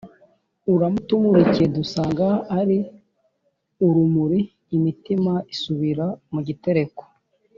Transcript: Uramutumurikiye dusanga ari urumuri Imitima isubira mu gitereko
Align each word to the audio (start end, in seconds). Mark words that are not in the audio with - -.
Uramutumurikiye 0.73 1.67
dusanga 1.77 2.27
ari 2.59 2.77
urumuri 3.85 4.39
Imitima 4.77 5.33
isubira 5.53 6.05
mu 6.33 6.41
gitereko 6.49 7.03